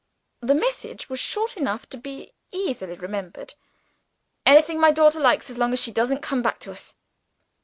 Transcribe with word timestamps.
The 0.39 0.55
message 0.55 1.09
was 1.11 1.19
short 1.19 1.57
enough 1.57 1.87
to 1.91 1.97
be 1.97 2.33
easily 2.51 2.95
remembered: 2.95 3.53
'Anything 4.47 4.79
my 4.79 4.89
daughter 4.91 5.19
likes 5.19 5.47
as 5.51 5.59
long 5.59 5.73
as 5.73 5.79
she 5.79 5.91
doesn't 5.91 6.23
come 6.23 6.41
back 6.41 6.57
to 6.61 6.71
us. 6.71 6.95